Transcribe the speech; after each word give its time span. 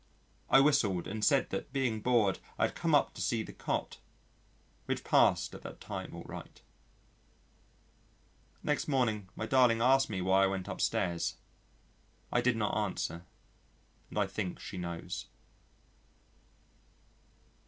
I 0.49 0.61
whistled, 0.61 1.05
and 1.07 1.23
said 1.23 1.51
that 1.51 1.71
being 1.71 2.01
bored 2.01 2.39
I 2.57 2.65
had 2.65 2.73
come 2.75 2.95
up 2.95 3.13
to 3.13 3.21
see 3.21 3.43
the 3.43 3.53
cot: 3.53 3.99
which 4.87 5.03
passed 5.03 5.53
at 5.53 5.61
that 5.61 5.79
time 5.79 6.15
all 6.15 6.23
right. 6.23 6.59
Next 8.63 8.87
morning 8.87 9.29
my 9.35 9.45
darling 9.45 9.79
asked 9.79 10.09
me 10.09 10.19
why 10.19 10.45
I 10.45 10.47
went 10.47 10.67
upstairs. 10.67 11.35
I 12.31 12.41
did 12.41 12.57
not 12.57 12.75
answer, 12.75 13.27
and 14.09 14.17
I 14.17 14.25
think 14.25 14.59
she 14.59 14.79
knows. 14.79 15.27